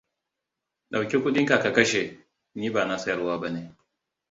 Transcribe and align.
Ɗauki 0.91 1.17
kuɗinka 1.23 1.55
ka 1.63 1.69
kashe! 1.75 2.01
Ni 2.57 2.67
ba 2.73 2.81
na 2.87 2.95
siyarwa 3.01 3.33
ba 3.41 3.49
ne. 3.53 3.61